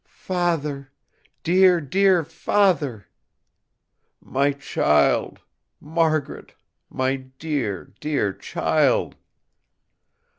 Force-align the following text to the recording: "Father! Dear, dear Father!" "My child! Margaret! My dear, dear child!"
"Father! 0.31 0.91
Dear, 1.43 1.79
dear 1.79 2.23
Father!" 2.23 3.05
"My 4.19 4.51
child! 4.51 5.41
Margaret! 5.79 6.55
My 6.89 7.17
dear, 7.17 7.93
dear 7.99 8.33
child!" 8.33 9.15